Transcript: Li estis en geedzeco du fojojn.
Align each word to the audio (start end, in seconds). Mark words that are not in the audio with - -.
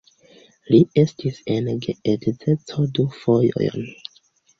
Li 0.69 0.77
estis 1.01 1.35
en 1.55 1.69
geedzeco 1.83 2.87
du 3.01 3.05
fojojn. 3.19 3.87